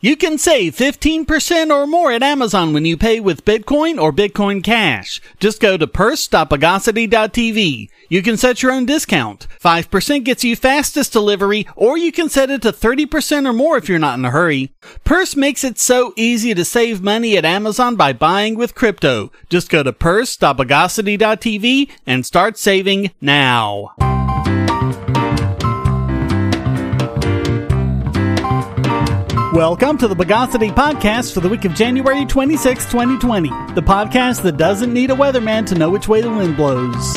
[0.00, 4.62] You can save 15% or more at Amazon when you pay with Bitcoin or Bitcoin
[4.62, 5.20] Cash.
[5.40, 7.88] Just go to purse.bogosity.tv.
[8.08, 9.48] You can set your own discount.
[9.60, 13.88] 5% gets you fastest delivery, or you can set it to 30% or more if
[13.88, 14.72] you're not in a hurry.
[15.02, 19.32] Purse makes it so easy to save money at Amazon by buying with crypto.
[19.48, 24.17] Just go to purse.bogosity.tv and start saving now.
[29.58, 33.48] Welcome to the Bogosity Podcast for the week of January 26, 2020.
[33.74, 37.14] The podcast that doesn't need a weatherman to know which way the wind blows.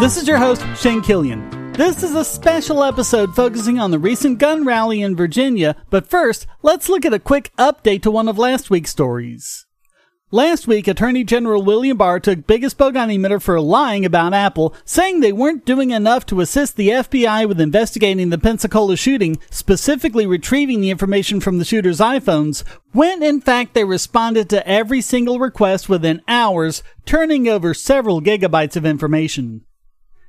[0.00, 1.72] This is your host, Shane Killian.
[1.74, 6.48] This is a special episode focusing on the recent gun rally in Virginia, but first,
[6.62, 9.63] let's look at a quick update to one of last week's stories.
[10.34, 15.20] Last week, Attorney General William Barr took biggest bogon emitter for lying about Apple, saying
[15.20, 20.80] they weren't doing enough to assist the FBI with investigating the Pensacola shooting, specifically retrieving
[20.80, 25.88] the information from the shooter's iPhones, when in fact they responded to every single request
[25.88, 29.60] within hours, turning over several gigabytes of information.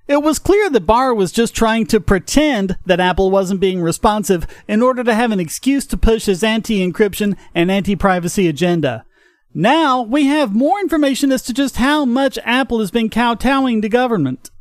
[0.07, 4.45] It was clear that Barr was just trying to pretend that Apple wasn't being responsive
[4.67, 9.03] in order to have an excuse to push his anti encryption and anti privacy agenda.
[9.57, 13.87] Now we have more information as to just how much Apple has been kowtowing to
[13.87, 14.51] government.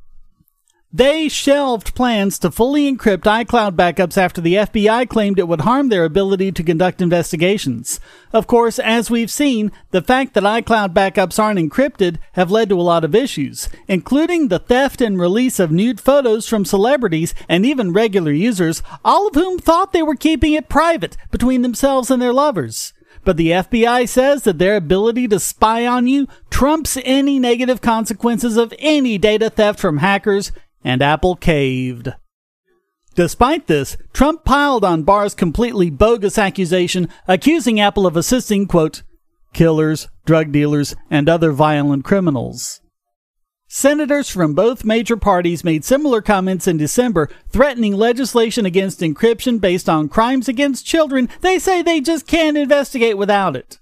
[0.92, 5.88] They shelved plans to fully encrypt iCloud backups after the FBI claimed it would harm
[5.88, 7.98] their ability to conduct investigations.
[8.32, 12.78] Of course, as we've seen, the fact that iCloud backups aren't encrypted have led to
[12.78, 17.66] a lot of issues, including the theft and release of nude photos from celebrities and
[17.66, 22.22] even regular users, all of whom thought they were keeping it private between themselves and
[22.22, 22.92] their lovers.
[23.24, 28.56] But the FBI says that their ability to spy on you trumps any negative consequences
[28.56, 32.12] of any data theft from hackers, and Apple caved.
[33.14, 39.02] Despite this, Trump piled on Barr's completely bogus accusation, accusing Apple of assisting, quote,
[39.52, 42.80] killers, drug dealers, and other violent criminals.
[43.76, 49.88] Senators from both major parties made similar comments in December, threatening legislation against encryption based
[49.88, 53.80] on crimes against children they say they just can't investigate without it.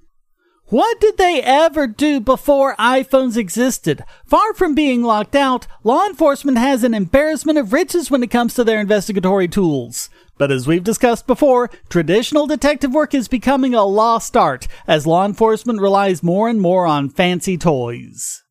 [0.69, 4.03] What did they ever do before iPhones existed?
[4.25, 8.55] Far from being locked out, law enforcement has an embarrassment of riches when it comes
[8.55, 10.09] to their investigatory tools.
[10.39, 15.27] But as we've discussed before, traditional detective work is becoming a lost art as law
[15.27, 18.42] enforcement relies more and more on fancy toys.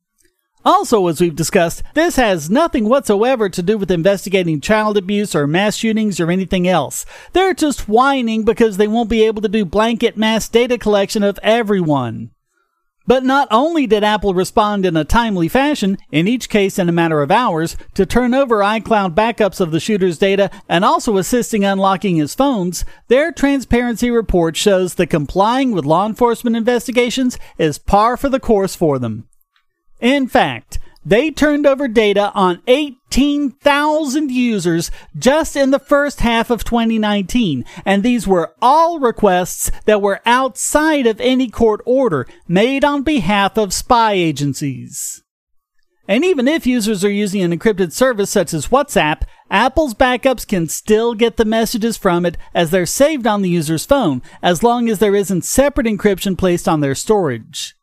[0.64, 5.48] Also, as we've discussed, this has nothing whatsoever to do with investigating child abuse or
[5.48, 7.06] mass shootings or anything else.
[7.34, 11.40] They're just whining because they won't be able to do blanket mass data collection of
[11.42, 12.30] everyone.
[13.08, 16.94] But not only did Apple respond in a timely fashion, in each case in a
[16.94, 21.66] matter of hours, to turn over iCloud backups of the shooter's data and also assisting
[21.66, 28.16] unlocking his phones, their transparency report shows that complying with law enforcement investigations is par
[28.16, 29.28] for the course for them.
[30.02, 36.64] In fact, they turned over data on 18,000 users just in the first half of
[36.64, 43.04] 2019, and these were all requests that were outside of any court order made on
[43.04, 45.24] behalf of spy agencies.
[46.08, 50.68] And even if users are using an encrypted service such as WhatsApp, Apple's backups can
[50.68, 54.90] still get the messages from it as they're saved on the user's phone, as long
[54.90, 57.76] as there isn't separate encryption placed on their storage.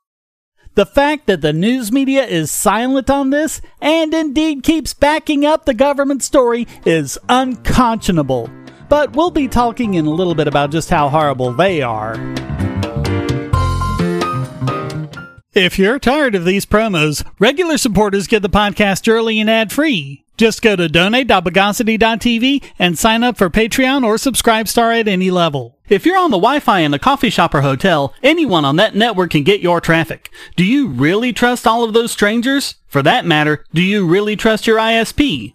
[0.79, 5.65] The fact that the news media is silent on this and indeed keeps backing up
[5.65, 8.49] the government story is unconscionable.
[8.89, 12.15] But we'll be talking in a little bit about just how horrible they are.
[15.59, 20.23] If you're tired of these promos, regular supporters get the podcast early and ad free.
[20.37, 25.77] Just go to donate.bogosity.tv and sign up for Patreon or SubscribeStar at any level.
[25.89, 29.33] If you're on the Wi-Fi in a coffee shop or hotel, anyone on that network
[29.33, 30.31] can get your traffic.
[30.55, 32.77] Do you really trust all of those strangers?
[32.87, 35.55] For that matter, do you really trust your ISP?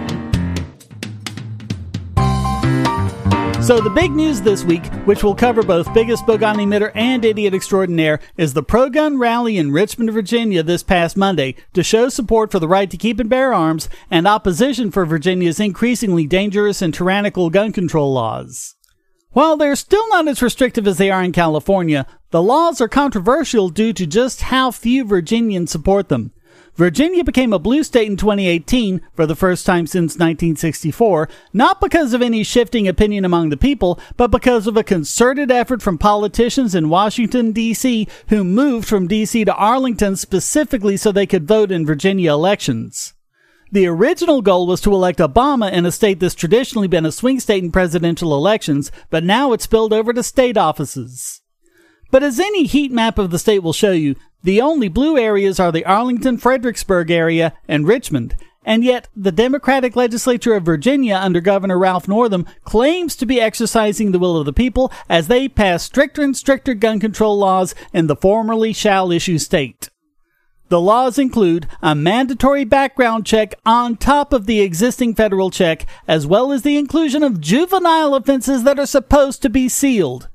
[3.71, 7.53] So, the big news this week, which will cover both biggest bogon emitter and idiot
[7.53, 12.51] extraordinaire, is the pro gun rally in Richmond, Virginia this past Monday to show support
[12.51, 16.93] for the right to keep and bear arms and opposition for Virginia's increasingly dangerous and
[16.93, 18.75] tyrannical gun control laws.
[19.29, 23.69] While they're still not as restrictive as they are in California, the laws are controversial
[23.69, 26.33] due to just how few Virginians support them.
[26.75, 32.13] Virginia became a blue state in 2018 for the first time since 1964, not because
[32.13, 36.73] of any shifting opinion among the people, but because of a concerted effort from politicians
[36.73, 39.43] in Washington, D.C., who moved from D.C.
[39.43, 43.13] to Arlington specifically so they could vote in Virginia elections.
[43.73, 47.39] The original goal was to elect Obama in a state that's traditionally been a swing
[47.39, 51.40] state in presidential elections, but now it's spilled over to state offices.
[52.11, 55.59] But as any heat map of the state will show you, the only blue areas
[55.59, 58.35] are the Arlington Fredericksburg area and Richmond.
[58.63, 64.11] And yet, the Democratic legislature of Virginia under Governor Ralph Northam claims to be exercising
[64.11, 68.05] the will of the people as they pass stricter and stricter gun control laws in
[68.05, 69.89] the formerly shall issue state.
[70.69, 76.27] The laws include a mandatory background check on top of the existing federal check, as
[76.27, 80.29] well as the inclusion of juvenile offenses that are supposed to be sealed.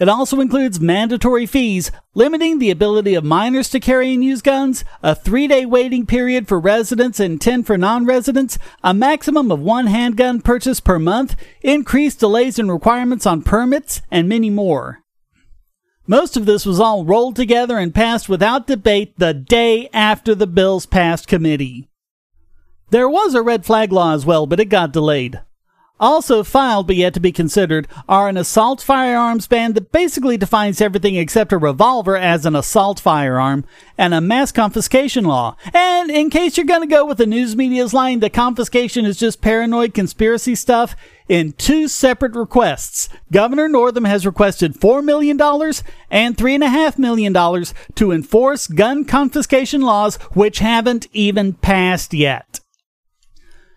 [0.00, 4.84] It also includes mandatory fees, limiting the ability of minors to carry and use guns,
[5.04, 9.60] a three day waiting period for residents and 10 for non residents, a maximum of
[9.60, 14.98] one handgun purchase per month, increased delays and requirements on permits, and many more.
[16.08, 20.48] Most of this was all rolled together and passed without debate the day after the
[20.48, 21.88] bills passed committee.
[22.90, 25.40] There was a red flag law as well, but it got delayed.
[26.00, 30.80] Also filed but yet to be considered are an assault firearms ban that basically defines
[30.80, 33.64] everything except a revolver as an assault firearm,
[33.96, 35.56] and a mass confiscation law.
[35.72, 39.40] And in case you're gonna go with the news media's line that confiscation is just
[39.40, 40.96] paranoid conspiracy stuff,
[41.28, 45.40] in two separate requests, Governor Northam has requested $4 million
[46.10, 47.64] and $3.5 million
[47.94, 52.60] to enforce gun confiscation laws which haven't even passed yet.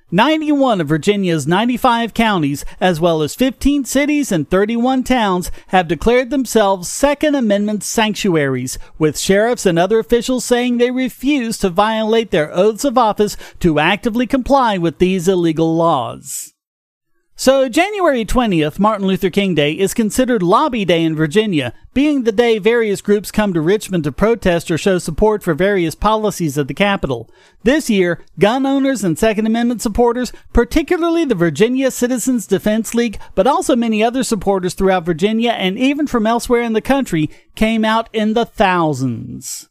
[0.09, 6.29] 91 of Virginia's 95 counties, as well as 15 cities and 31 towns, have declared
[6.29, 12.55] themselves Second Amendment sanctuaries, with sheriffs and other officials saying they refuse to violate their
[12.55, 16.53] oaths of office to actively comply with these illegal laws.
[17.39, 22.31] So, January 20th, Martin Luther King Day, is considered Lobby Day in Virginia, being the
[22.31, 26.67] day various groups come to Richmond to protest or show support for various policies at
[26.67, 27.29] the Capitol.
[27.61, 33.45] This year, gun owners and Second Amendment supporters, particularly the Virginia Citizens Defense League, but
[33.45, 38.09] also many other supporters throughout Virginia and even from elsewhere in the country, came out
[38.13, 39.69] in the thousands.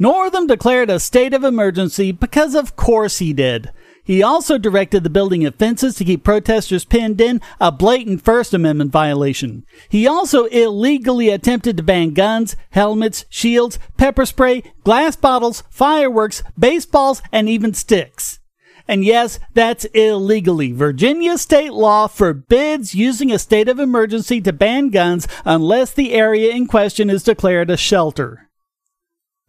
[0.00, 3.70] Northam declared a state of emergency because of course he did.
[4.10, 8.52] He also directed the building of fences to keep protesters pinned in, a blatant First
[8.52, 9.64] Amendment violation.
[9.88, 17.22] He also illegally attempted to ban guns, helmets, shields, pepper spray, glass bottles, fireworks, baseballs,
[17.30, 18.40] and even sticks.
[18.88, 20.72] And yes, that's illegally.
[20.72, 26.52] Virginia state law forbids using a state of emergency to ban guns unless the area
[26.52, 28.49] in question is declared a shelter.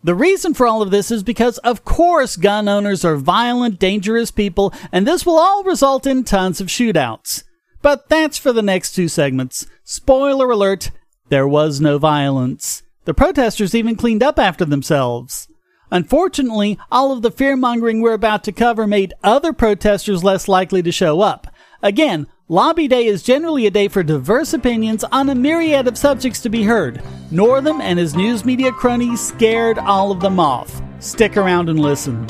[0.03, 4.31] The reason for all of this is because, of course, gun owners are violent, dangerous
[4.31, 7.43] people, and this will all result in tons of shootouts.
[7.83, 9.67] But that's for the next two segments.
[9.83, 10.89] Spoiler alert,
[11.29, 12.81] there was no violence.
[13.05, 15.47] The protesters even cleaned up after themselves.
[15.91, 20.81] Unfortunately, all of the fear mongering we're about to cover made other protesters less likely
[20.81, 21.47] to show up.
[21.83, 26.41] Again, Lobby Day is generally a day for diverse opinions on a myriad of subjects
[26.41, 27.01] to be heard.
[27.31, 30.81] Northam and his news media cronies scared all of them off.
[30.99, 32.27] Stick around and listen.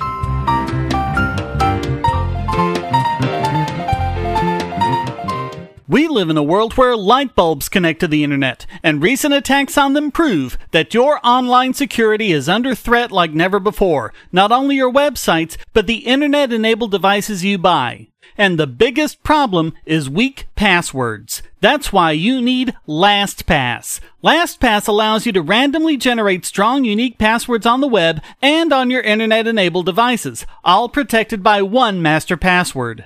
[5.87, 9.75] We live in a world where light bulbs connect to the internet, and recent attacks
[9.75, 14.13] on them prove that your online security is under threat like never before.
[14.31, 18.10] Not only your websites, but the internet enabled devices you buy.
[18.37, 21.41] And the biggest problem is weak passwords.
[21.59, 23.99] That's why you need LastPass.
[24.23, 29.01] LastPass allows you to randomly generate strong, unique passwords on the web and on your
[29.01, 33.05] internet enabled devices, all protected by one master password.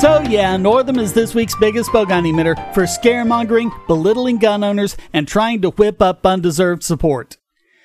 [0.00, 5.28] So yeah, Northam is this week's biggest bogon emitter for scaremongering, belittling gun owners, and
[5.28, 7.36] trying to whip up undeserved support.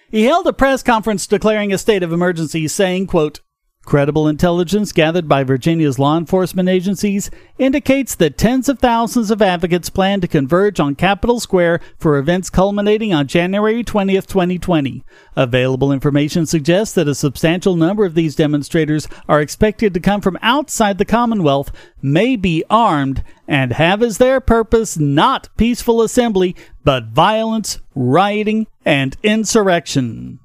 [0.10, 3.42] He held a press conference declaring a state of emergency, saying, quote,
[3.86, 9.92] Credible intelligence gathered by Virginia's law enforcement agencies indicates that tens of thousands of advocates
[9.92, 15.04] plan to converge on Capitol Square for events culminating on January 20th, 2020.
[15.36, 20.40] Available information suggests that a substantial number of these demonstrators are expected to come from
[20.42, 27.06] outside the Commonwealth, may be armed, and have as their purpose not peaceful assembly, but
[27.06, 30.40] violence, rioting, and insurrection.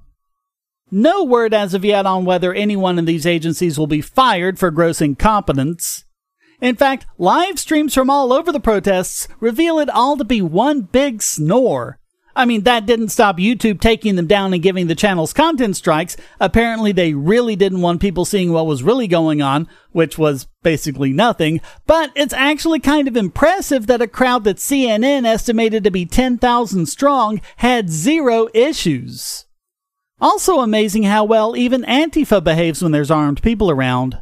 [0.91, 4.71] No word as of yet on whether anyone in these agencies will be fired for
[4.71, 6.05] gross incompetence.
[6.61, 10.83] In fact, live streams from all over the protests reveal it all to be one
[10.83, 11.99] big snore.
[12.37, 16.17] I mean, that didn't stop YouTube taking them down and giving the channels content strikes.
[16.39, 21.13] Apparently, they really didn't want people seeing what was really going on, which was basically
[21.13, 21.61] nothing.
[21.87, 26.87] But it's actually kind of impressive that a crowd that CNN estimated to be 10,000
[26.87, 29.47] strong had zero issues.
[30.21, 34.21] Also amazing how well even Antifa behaves when there's armed people around.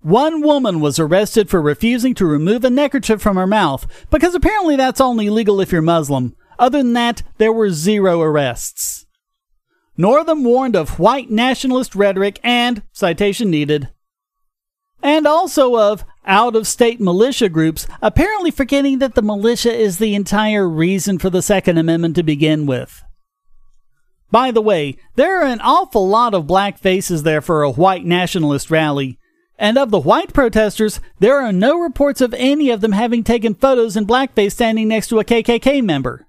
[0.00, 4.76] One woman was arrested for refusing to remove a neckerchief from her mouth, because apparently
[4.76, 6.34] that's only legal if you're Muslim.
[6.58, 9.06] Other than that, there were zero arrests.
[9.96, 13.90] Northam warned of white nationalist rhetoric and, citation needed,
[15.02, 20.14] and also of out of state militia groups, apparently forgetting that the militia is the
[20.14, 23.02] entire reason for the Second Amendment to begin with.
[24.30, 28.04] By the way, there are an awful lot of black faces there for a white
[28.04, 29.18] nationalist rally.
[29.58, 33.54] And of the white protesters, there are no reports of any of them having taken
[33.54, 36.26] photos in blackface standing next to a KKK member.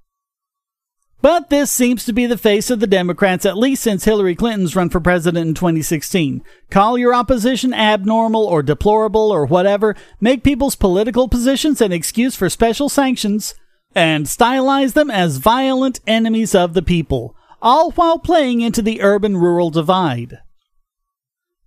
[1.21, 4.75] But this seems to be the face of the Democrats at least since Hillary Clinton's
[4.75, 6.43] run for president in 2016.
[6.71, 12.49] Call your opposition abnormal or deplorable or whatever, make people's political positions an excuse for
[12.49, 13.53] special sanctions,
[13.93, 19.37] and stylize them as violent enemies of the people all while playing into the urban
[19.37, 20.39] rural divide.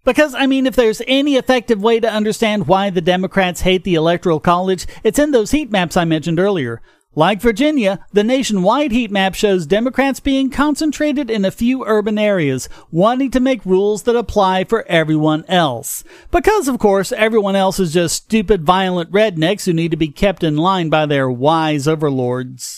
[0.05, 3.95] Because, I mean, if there's any effective way to understand why the Democrats hate the
[3.95, 6.83] Electoral College, it's in those heat maps I mentioned earlier.
[7.17, 12.69] Like Virginia, the nationwide heat map shows Democrats being concentrated in a few urban areas,
[12.91, 16.03] wanting to make rules that apply for everyone else.
[16.33, 20.43] Because, of course, everyone else is just stupid, violent rednecks who need to be kept
[20.43, 22.74] in line by their wise overlords.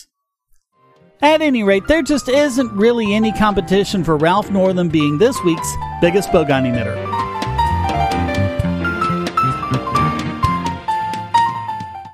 [1.19, 5.71] At any rate, there just isn't really any competition for Ralph Northam being this week's
[5.99, 6.95] biggest bogon emitter.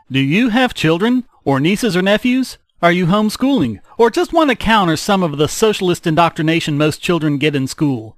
[0.10, 2.58] Do you have children, or nieces or nephews?
[2.82, 7.38] Are you homeschooling, or just want to counter some of the socialist indoctrination most children
[7.38, 8.18] get in school?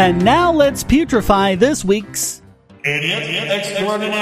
[0.00, 2.40] And now let's putrefy this week's
[2.82, 4.16] Idiot Extraordinaire.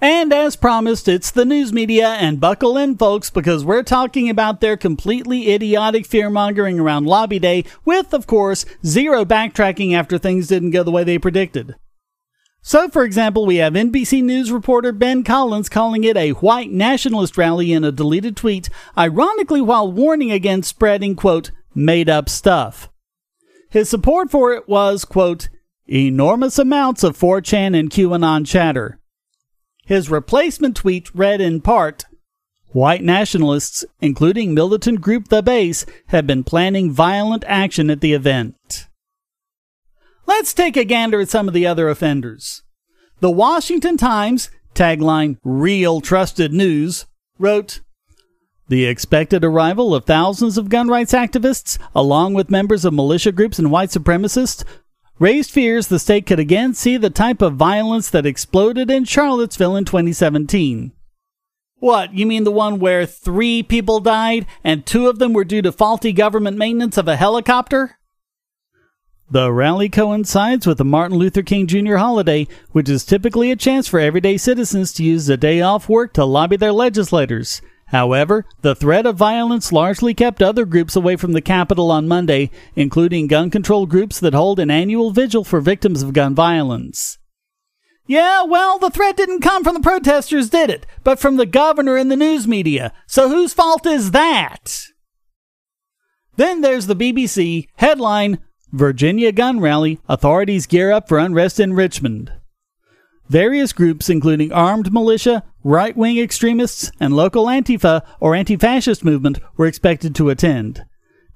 [0.00, 4.62] And as promised, it's the news media, and buckle in, folks, because we're talking about
[4.62, 10.48] their completely idiotic fear mongering around Lobby Day, with, of course, zero backtracking after things
[10.48, 11.74] didn't go the way they predicted.
[12.62, 17.38] So, for example, we have NBC News reporter Ben Collins calling it a white nationalist
[17.38, 22.90] rally in a deleted tweet, ironically while warning against spreading, quote, made up stuff.
[23.70, 25.48] His support for it was, quote,
[25.88, 28.98] enormous amounts of 4chan and QAnon chatter.
[29.86, 32.04] His replacement tweet read in part
[32.72, 38.86] White nationalists, including militant group The Base, have been planning violent action at the event.
[40.30, 42.62] Let's take a gander at some of the other offenders.
[43.18, 47.06] The Washington Times, tagline Real Trusted News,
[47.36, 47.80] wrote
[48.68, 53.58] The expected arrival of thousands of gun rights activists, along with members of militia groups
[53.58, 54.62] and white supremacists,
[55.18, 59.74] raised fears the state could again see the type of violence that exploded in Charlottesville
[59.74, 60.92] in 2017.
[61.80, 65.62] What, you mean the one where three people died and two of them were due
[65.62, 67.96] to faulty government maintenance of a helicopter?
[69.32, 71.96] The rally coincides with the Martin Luther King Jr.
[71.96, 76.12] holiday, which is typically a chance for everyday citizens to use the day off work
[76.14, 77.62] to lobby their legislators.
[77.86, 82.50] However, the threat of violence largely kept other groups away from the Capitol on Monday,
[82.74, 87.18] including gun control groups that hold an annual vigil for victims of gun violence.
[88.08, 90.86] Yeah, well, the threat didn't come from the protesters, did it?
[91.04, 92.92] But from the governor and the news media.
[93.06, 94.86] So whose fault is that?
[96.34, 98.40] Then there's the BBC headline
[98.72, 102.32] Virginia gun rally, authorities gear up for unrest in Richmond.
[103.28, 109.38] Various groups, including armed militia, right wing extremists, and local Antifa or anti fascist movement,
[109.56, 110.84] were expected to attend.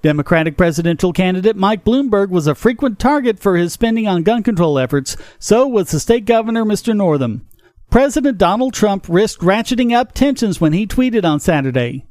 [0.02, 4.78] Democratic presidential candidate Mike Bloomberg was a frequent target for his spending on gun control
[4.78, 6.94] efforts, so was the state governor, Mr.
[6.96, 7.48] Northam.
[7.90, 12.06] President Donald Trump risked ratcheting up tensions when he tweeted on Saturday.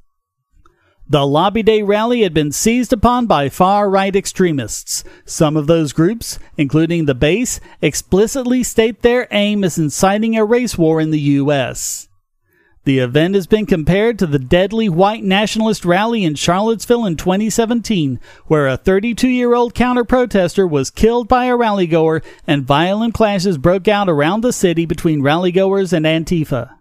[1.07, 5.03] The Lobby Day rally had been seized upon by far right extremists.
[5.25, 10.77] Some of those groups, including the base, explicitly state their aim is inciting a race
[10.77, 12.07] war in the U.S.
[12.85, 18.19] The event has been compared to the deadly white nationalist rally in Charlottesville in 2017,
[18.47, 23.57] where a 32 year old counter protester was killed by a rallygoer and violent clashes
[23.57, 26.77] broke out around the city between rallygoers and Antifa.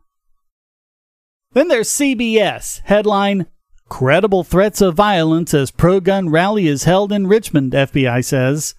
[1.52, 3.46] Then there's CBS, headline
[3.92, 8.74] Credible threats of violence as pro gun rally is held in Richmond, FBI says.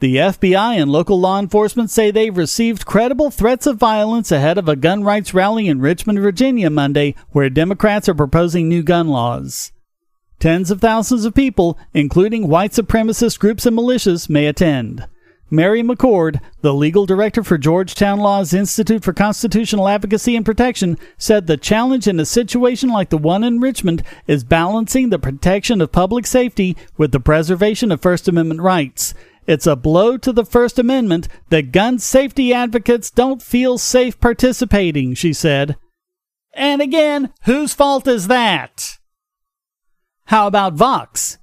[0.00, 4.70] The FBI and local law enforcement say they've received credible threats of violence ahead of
[4.70, 9.70] a gun rights rally in Richmond, Virginia Monday, where Democrats are proposing new gun laws.
[10.40, 15.06] Tens of thousands of people, including white supremacist groups and militias, may attend.
[15.52, 21.46] Mary McCord, the legal director for Georgetown Law's Institute for Constitutional Advocacy and Protection, said
[21.46, 25.92] the challenge in a situation like the one in Richmond is balancing the protection of
[25.92, 29.12] public safety with the preservation of First Amendment rights.
[29.46, 35.12] It's a blow to the First Amendment that gun safety advocates don't feel safe participating,
[35.12, 35.76] she said.
[36.54, 38.96] And again, whose fault is that?
[40.24, 41.36] How about Vox?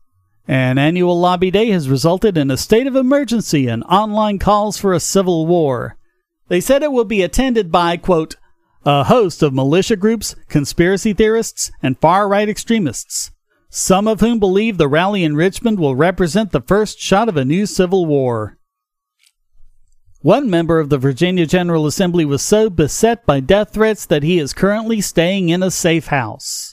[0.50, 4.94] An annual lobby day has resulted in a state of emergency and online calls for
[4.94, 5.96] a civil war.
[6.48, 8.36] They said it will be attended by, quote,
[8.84, 13.30] a host of militia groups, conspiracy theorists, and far right extremists,
[13.70, 17.46] some of whom believe the rally in Richmond will represent the first shot of a
[17.46, 18.58] new civil war.
[20.22, 24.40] One member of the Virginia General Assembly was so beset by death threats that he
[24.40, 26.69] is currently staying in a safe house.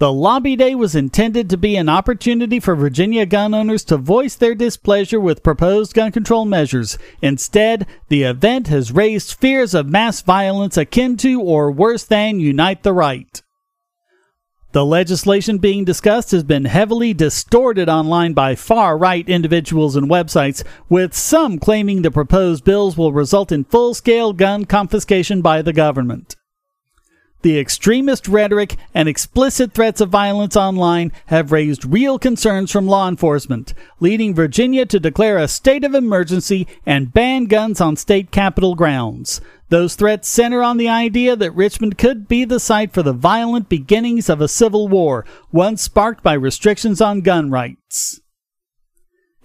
[0.00, 4.34] The lobby day was intended to be an opportunity for Virginia gun owners to voice
[4.34, 6.96] their displeasure with proposed gun control measures.
[7.20, 12.82] Instead, the event has raised fears of mass violence akin to or worse than Unite
[12.82, 13.42] the Right.
[14.72, 20.64] The legislation being discussed has been heavily distorted online by far right individuals and websites,
[20.88, 25.74] with some claiming the proposed bills will result in full scale gun confiscation by the
[25.74, 26.36] government.
[27.42, 33.08] The extremist rhetoric and explicit threats of violence online have raised real concerns from law
[33.08, 38.74] enforcement, leading Virginia to declare a state of emergency and ban guns on state capitol
[38.74, 39.40] grounds.
[39.70, 43.70] Those threats center on the idea that Richmond could be the site for the violent
[43.70, 48.20] beginnings of a civil war, one sparked by restrictions on gun rights.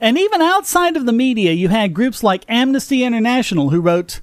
[0.01, 4.21] And even outside of the media, you had groups like Amnesty International who wrote,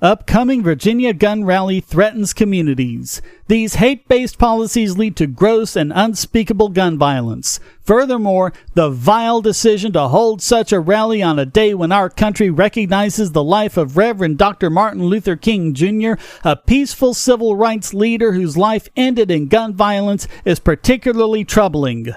[0.00, 3.20] Upcoming Virginia gun rally threatens communities.
[3.48, 7.58] These hate based policies lead to gross and unspeakable gun violence.
[7.82, 12.48] Furthermore, the vile decision to hold such a rally on a day when our country
[12.48, 14.70] recognizes the life of Reverend Dr.
[14.70, 16.12] Martin Luther King Jr.,
[16.44, 22.14] a peaceful civil rights leader whose life ended in gun violence, is particularly troubling.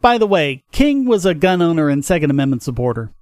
[0.00, 3.12] By the way, King was a gun owner and Second Amendment supporter.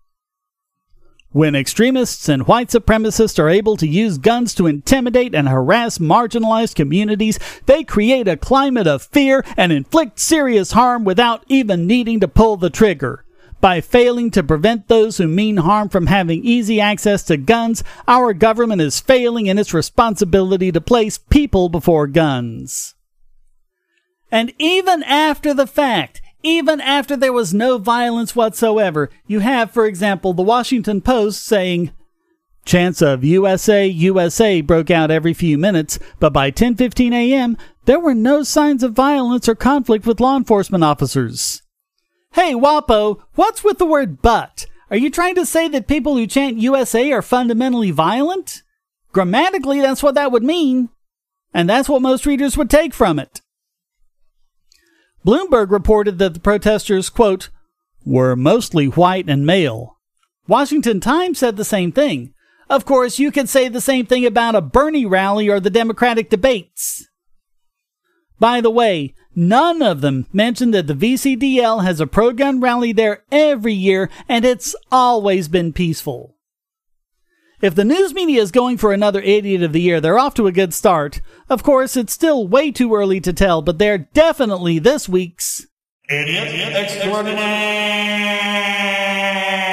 [1.33, 6.75] When extremists and white supremacists are able to use guns to intimidate and harass marginalized
[6.75, 12.29] communities, they create a climate of fear and inflict serious harm without even needing to
[12.29, 13.25] pull the trigger.
[13.62, 18.35] By failing to prevent those who mean harm from having easy access to guns, our
[18.35, 22.95] government is failing in its responsibility to place people before guns.
[24.31, 29.11] And even after the fact, even after there was no violence whatsoever.
[29.26, 31.92] You have, for example, the Washington Post saying,
[32.64, 38.14] Chants of USA, USA broke out every few minutes, but by 10:15 a.m., there were
[38.14, 41.62] no signs of violence or conflict with law enforcement officers.
[42.35, 44.66] Hey, Wapo, what's with the word but?
[44.90, 48.62] Are you trying to say that people who chant USA are fundamentally violent?
[49.12, 50.88] Grammatically, that's what that would mean.
[51.52, 53.41] And that's what most readers would take from it.
[55.24, 57.50] Bloomberg reported that the protesters, quote,
[58.04, 59.98] were mostly white and male.
[60.48, 62.35] Washington Times said the same thing.
[62.68, 66.30] Of course, you could say the same thing about a Bernie rally or the Democratic
[66.30, 67.08] debates.
[68.40, 72.92] By the way, none of them mentioned that the VCDL has a pro gun rally
[72.92, 76.32] there every year and it's always been peaceful.
[77.62, 80.48] If the news media is going for another Idiot of the Year, they're off to
[80.48, 81.20] a good start.
[81.48, 85.68] Of course, it's still way too early to tell, but they're definitely this week's
[86.11, 89.71] Idiot Extraordinaire.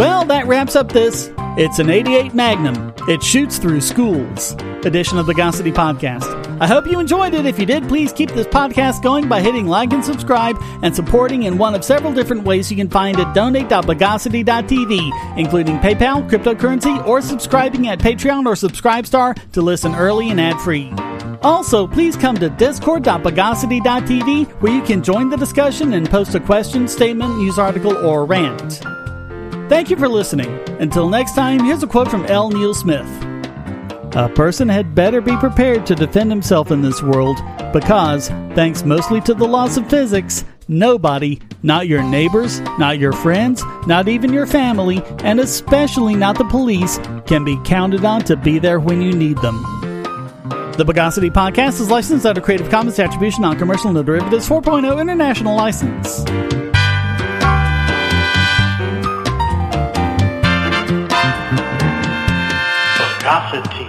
[0.00, 1.30] Well, that wraps up this.
[1.58, 2.94] It's an 88 Magnum.
[3.06, 4.54] It shoots through schools.
[4.82, 6.58] Edition of the Bogosity Podcast.
[6.58, 7.44] I hope you enjoyed it.
[7.44, 11.42] If you did, please keep this podcast going by hitting like and subscribe and supporting
[11.42, 17.20] in one of several different ways you can find at donate.bogosity.tv, including PayPal, cryptocurrency, or
[17.20, 20.90] subscribing at Patreon or Subscribestar to listen early and ad free.
[21.42, 26.88] Also, please come to discord.bogosity.tv where you can join the discussion and post a question,
[26.88, 28.80] statement, news article, or rant.
[29.70, 30.50] Thank you for listening.
[30.80, 32.50] Until next time, here's a quote from L.
[32.50, 33.06] Neil Smith.
[34.16, 37.36] A person had better be prepared to defend himself in this world
[37.72, 43.62] because, thanks mostly to the laws of physics, nobody, not your neighbors, not your friends,
[43.86, 48.58] not even your family, and especially not the police, can be counted on to be
[48.58, 49.62] there when you need them.
[50.78, 55.54] The Bogosity Podcast is licensed under Creative Commons Attribution Non Commercial No Derivatives 4.0 International
[55.54, 56.24] License.
[63.30, 63.86] Bogosity.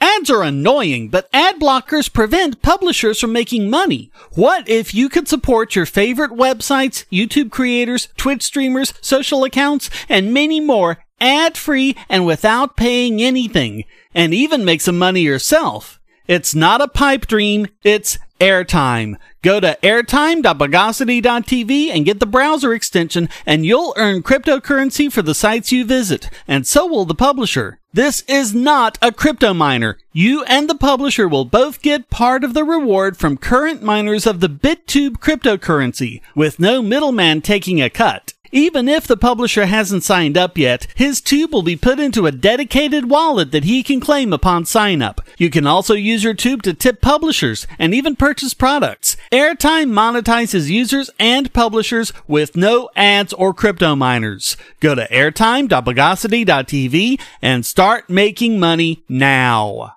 [0.00, 4.10] Ads are annoying, but ad blockers prevent publishers from making money.
[4.32, 10.34] What if you could support your favorite websites, YouTube creators, Twitch streamers, social accounts, and
[10.34, 15.95] many more ad free and without paying anything, and even make some money yourself?
[16.28, 19.16] It's not a pipe dream, it's airtime.
[19.42, 25.72] Go to airtime.bogosity.tv and get the browser extension, and you'll earn cryptocurrency for the sites
[25.72, 27.78] you visit, and so will the publisher.
[27.92, 29.98] This is not a crypto miner.
[30.12, 34.40] You and the publisher will both get part of the reward from current miners of
[34.40, 38.34] the BitTube cryptocurrency, with no middleman taking a cut.
[38.52, 42.32] Even if the publisher hasn't signed up yet, his tube will be put into a
[42.32, 45.20] dedicated wallet that he can claim upon sign up.
[45.38, 49.16] You can also use your tube to tip publishers and even purchase products.
[49.30, 54.56] Airtime monetizes users and publishers with no ads or crypto miners.
[54.80, 59.84] Go to airtime.bogosity.tv and start making money now.